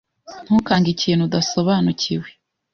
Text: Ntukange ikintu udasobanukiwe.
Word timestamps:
Ntukange 0.45 0.89
ikintu 0.91 1.21
udasobanukiwe. 1.25 2.29